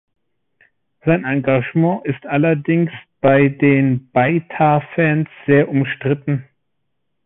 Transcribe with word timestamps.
Sein 1.05 1.25
Engagement 1.25 2.03
ist 2.07 2.25
allerdings 2.25 2.89
bei 3.19 3.49
den 3.49 4.09
Beitar-Fans 4.13 5.29
sehr 5.45 5.69
umstritten. 5.69 6.43